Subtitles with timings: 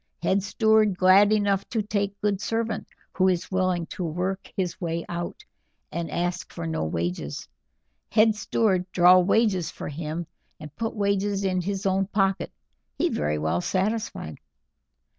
[0.23, 5.05] Head steward glad enough to take good servant who is willing to work his way
[5.07, 5.45] out,
[5.91, 7.47] and ask for no wages.
[8.09, 10.25] Head steward draw wages for him,
[10.59, 12.51] and put wages in his own pocket.
[12.97, 14.39] He very well satisfied."